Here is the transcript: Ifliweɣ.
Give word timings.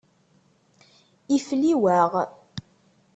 Ifliweɣ. 1.35 2.11